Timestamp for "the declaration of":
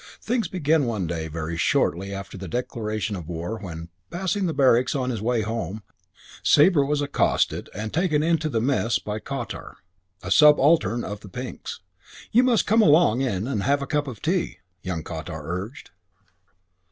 2.35-3.29